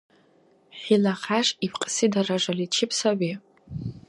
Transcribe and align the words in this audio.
ХӀила 0.79 1.13
гъяж 1.23 1.47
ибкьси 1.65 2.05
даражаличиб 2.13 2.91
саби. 2.99 3.31